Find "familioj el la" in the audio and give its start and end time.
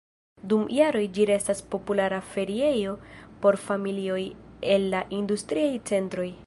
3.69-5.07